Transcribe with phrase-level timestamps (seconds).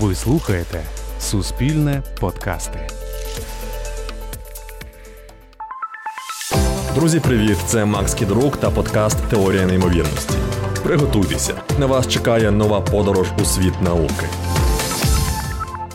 [0.00, 0.82] Ви слухаєте
[1.20, 2.78] Суспільне подкасти.
[6.94, 7.56] Друзі, привіт!
[7.66, 10.34] Це Макс Кідрук та подкаст Теорія неймовірності.
[10.82, 14.26] Приготуйтеся, на вас чекає нова подорож у світ науки.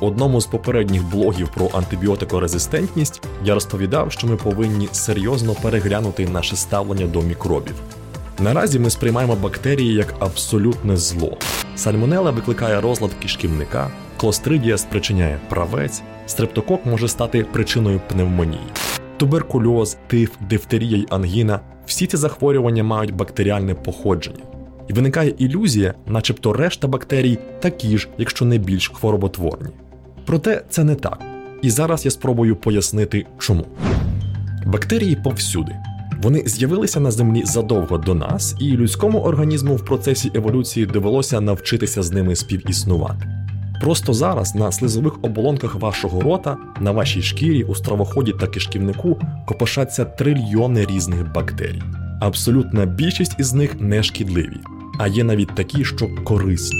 [0.00, 7.06] Одному з попередніх блогів про антибіотикорезистентність я розповідав, що ми повинні серйозно переглянути наше ставлення
[7.06, 7.74] до мікробів.
[8.38, 11.38] Наразі ми сприймаємо бактерії як абсолютне зло.
[11.76, 18.66] Сальмонела викликає розлад кишківника, клостридія спричиняє правець, стрептокок може стати причиною пневмонії.
[19.16, 24.42] Туберкульоз, тиф, дифтерія й ангіна всі ці захворювання мають бактеріальне походження.
[24.88, 29.70] І виникає ілюзія, начебто решта бактерій такі ж, якщо не більш хвороботворні.
[30.24, 31.22] Проте це не так.
[31.62, 33.66] І зараз я спробую пояснити, чому.
[34.66, 35.76] Бактерії повсюди.
[36.22, 42.02] Вони з'явилися на землі задовго до нас, і людському організму в процесі еволюції довелося навчитися
[42.02, 43.28] з ними співіснувати.
[43.80, 50.04] Просто зараз на слизових оболонках вашого рота, на вашій шкірі, у стравоході та кишківнику копошаться
[50.04, 51.82] трильйони різних бактерій.
[52.20, 54.60] Абсолютна більшість із них не шкідливі,
[54.98, 56.78] а є навіть такі, що корисні.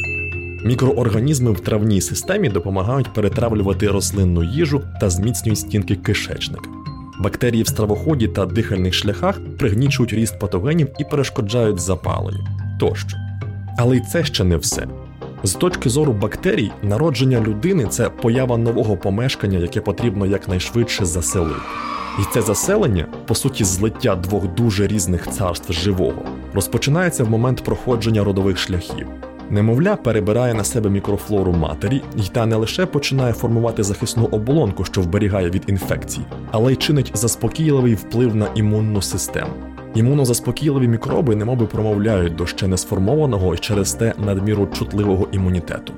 [0.64, 6.70] Мікроорганізми в травній системі допомагають перетравлювати рослинну їжу та зміцнюють стінки кишечника.
[7.19, 12.47] Бактерії в стравоході та дихальних шляхах пригнічують ріст патогенів і перешкоджають запаленню
[12.81, 13.17] тощо.
[13.78, 14.86] Але й це ще не все.
[15.42, 21.61] З точки зору бактерій, народження людини це поява нового помешкання, яке потрібно якнайшвидше заселити.
[22.19, 26.23] І це заселення, по суті, злиття двох дуже різних царств живого,
[26.55, 29.06] розпочинається в момент проходження родових шляхів.
[29.50, 35.00] Немовля перебирає на себе мікрофлору матері, і та не лише починає формувати захисну оболонку, що
[35.00, 39.50] вберігає від інфекцій, але й чинить заспокійливий вплив на імунну систему.
[39.94, 45.92] Імунозаспокійливі мікроби немоби промовляють до ще не сформованого і через те надміру чутливого імунітету.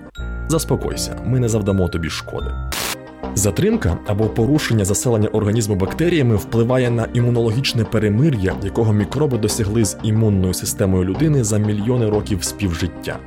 [0.48, 2.50] Заспокойся, ми не завдамо тобі шкоди.
[3.34, 10.54] Затримка або порушення заселення організму бактеріями впливає на імунологічне перемир'я, якого мікроби досягли з імунною
[10.54, 13.18] системою людини за мільйони років співжиття.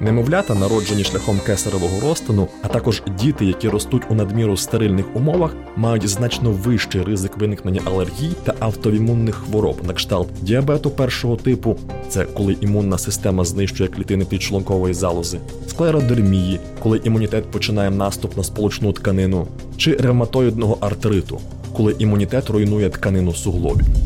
[0.00, 6.08] Немовлята, народжені шляхом кесаревого розтину, а також діти, які ростуть у надміру стерильних умовах, мають
[6.08, 11.76] значно вищий ризик виникнення алергій та автоімунних хвороб на кшталт діабету першого типу,
[12.08, 18.92] це коли імунна система знищує клітини підшлункової залози, склеродермії, коли імунітет починає наступ на сполучну
[18.92, 19.46] тканину,
[19.76, 21.40] чи ревматоїдного артриту,
[21.72, 24.05] коли імунітет руйнує тканину суглобів.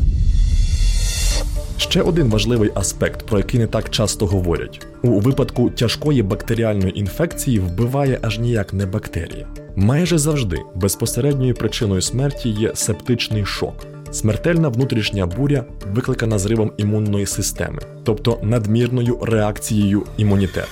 [1.81, 7.59] Ще один важливий аспект, про який не так часто говорять: у випадку тяжкої бактеріальної інфекції
[7.59, 9.47] вбиває аж ніяк не бактерія.
[9.75, 13.73] Майже завжди безпосередньою причиною смерті є септичний шок,
[14.11, 20.67] смертельна внутрішня буря, викликана зривом імунної системи, тобто надмірною реакцією імунітету.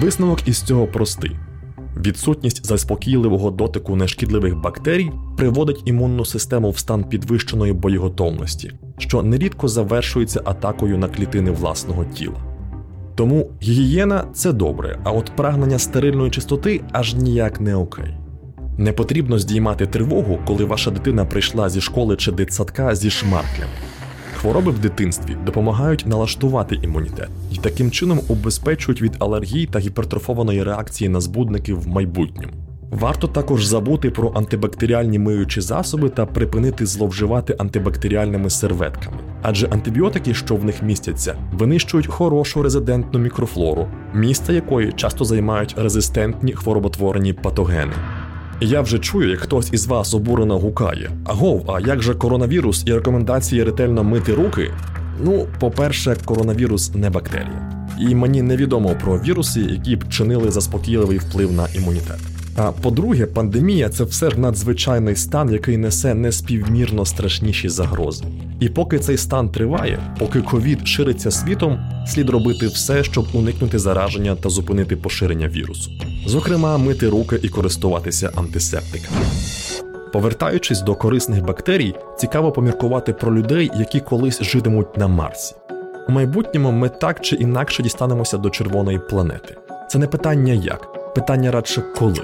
[0.00, 1.32] Висновок із цього простий.
[1.96, 10.40] Відсутність заспокійливого дотику нешкідливих бактерій приводить імунну систему в стан підвищеної боєготовності, що нерідко завершується
[10.44, 12.36] атакою на клітини власного тіла.
[13.14, 18.14] Тому гігієна це добре, а от прагнення стерильної чистоти аж ніяк не окей.
[18.78, 23.72] Не потрібно здіймати тривогу, коли ваша дитина прийшла зі школи чи дитсадка зі шмарклями.
[24.36, 31.08] Хвороби в дитинстві допомагають налаштувати імунітет і таким чином убезпечують від алергій та гіпертрофованої реакції
[31.08, 32.52] на збудники в майбутньому.
[32.90, 40.56] Варто також забути про антибактеріальні миючі засоби та припинити зловживати антибактеріальними серветками, адже антибіотики, що
[40.56, 47.92] в них містяться, винищують хорошу резидентну мікрофлору, місце якої часто займають резистентні хвороботворені патогени.
[48.60, 51.10] Я вже чую, як хтось із вас обурено гукає.
[51.24, 54.70] Агов, а як же коронавірус і рекомендації ретельно мити руки?
[55.24, 57.86] Ну, по-перше, коронавірус не бактерія.
[58.00, 62.29] І мені невідомо про віруси, які б чинили заспокійливий вплив на імунітет.
[62.56, 68.24] А по-друге, пандемія це все ж надзвичайний стан, який несе неспівмірно страшніші загрози.
[68.60, 74.34] І поки цей стан триває, поки ковід шириться світом, слід робити все, щоб уникнути зараження
[74.34, 75.90] та зупинити поширення вірусу.
[76.26, 79.20] Зокрема, мити руки і користуватися антисептиками.
[80.12, 85.54] Повертаючись до корисних бактерій, цікаво поміркувати про людей, які колись житимуть на Марсі.
[86.08, 89.56] У майбутньому ми так чи інакше дістанемося до червоної планети.
[89.88, 92.20] Це не питання як, питання радше коли.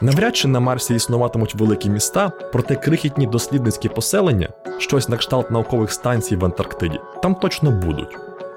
[0.00, 4.48] Навряд чи на Марсі існуватимуть великі міста, проте крихітні дослідницькі поселення,
[4.78, 8.16] щось на кшталт наукових станцій в Антарктиді, там точно будуть.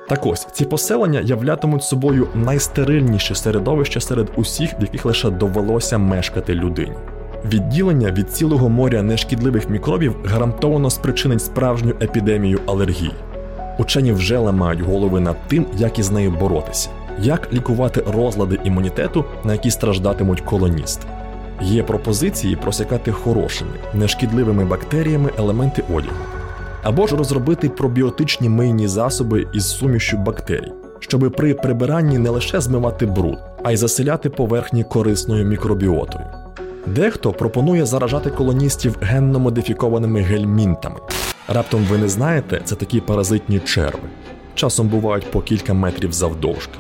[0.10, 6.54] Так ось ці поселення являтимуть собою найстерильніше середовище серед усіх, в яких лише довелося мешкати
[6.54, 6.96] людині.
[7.46, 13.12] Відділення від цілого моря нешкідливих мікробів гарантовано спричинить справжню епідемію алергії.
[13.78, 16.90] Учені вже ламають голови над тим, як із нею боротися.
[17.22, 21.08] Як лікувати розлади імунітету, на які страждатимуть колоністи.
[21.62, 26.16] Є пропозиції просякати хорошими, нешкідливими бактеріями елементи одягу,
[26.84, 33.06] або ж розробити пробіотичні мийні засоби із сумішю бактерій, щоби при прибиранні не лише змивати
[33.06, 36.26] бруд, а й заселяти поверхні корисною мікробіотою.
[36.88, 41.00] Дехто пропонує заражати колоністів генно модифікованими гельмінтами.
[41.48, 44.10] Раптом ви не знаєте, це такі паразитні черви.
[44.56, 46.80] Часом бувають по кілька метрів завдовжки.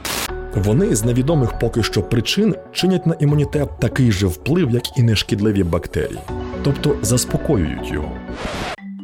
[0.56, 5.64] Вони з невідомих поки що причин чинять на імунітет такий же вплив, як і нешкідливі
[5.64, 6.20] бактерії,
[6.64, 8.12] тобто заспокоюють його.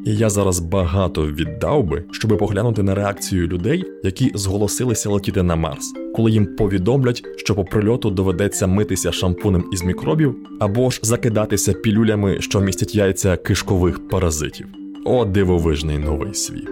[0.06, 5.56] І я зараз багато віддав би, щоби поглянути на реакцію людей, які зголосилися летіти на
[5.56, 11.74] Марс, коли їм повідомлять, що по прильоту доведеться митися шампунем із мікробів або ж закидатися
[11.74, 14.68] пілюлями, що містять яйця кишкових паразитів.
[15.06, 16.70] О, дивовижний новий світ.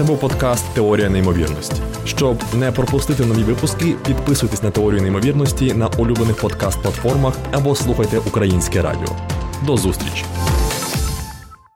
[0.00, 1.82] Це був подкаст Теорія неймовірності.
[2.04, 8.82] Щоб не пропустити нові випуски, підписуйтесь на теорію неймовірності на улюблених подкаст-платформах або слухайте українське
[8.82, 9.16] радіо.
[9.66, 10.24] До зустрічі!